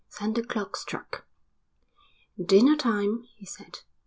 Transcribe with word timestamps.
Then 0.19 0.33
the 0.33 0.41
clock 0.41 0.77
struck. 0.77 1.27
"Dinner 2.43 2.75
time," 2.75 3.21
he 3.35 3.45
said. 3.45 3.81